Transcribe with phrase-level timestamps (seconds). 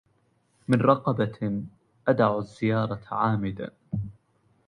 [0.67, 1.63] من رقبة
[2.07, 3.71] أدع الزيارة عامدا